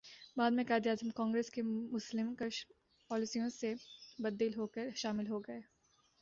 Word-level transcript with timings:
بعد 0.37 0.51
میں 0.51 0.63
قائداعظم 0.67 1.09
کانگریس 1.09 1.49
کی 1.51 1.61
مسلم 1.61 2.33
کش 2.35 2.65
پالیسیوں 3.09 3.49
سے 3.51 3.73
بددل 4.19 4.57
ہوکر 4.57 4.89
شامل 4.95 5.27
ہوگئے 5.27 5.59